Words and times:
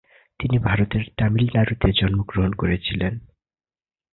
তিনি 0.39 0.57
ভারতের 0.57 1.03
তামিলনাড়ুতে 1.17 1.87
জন্মগ্রহণ 1.91 2.51
করেছিলেন। 2.53 3.13